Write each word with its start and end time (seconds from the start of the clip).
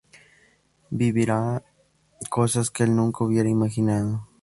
Vivirá 0.89 1.63
cosas 2.31 2.71
que 2.71 2.81
el 2.81 2.95
nunca 2.95 3.23
hubiera 3.23 3.49
imaginado. 3.49 4.27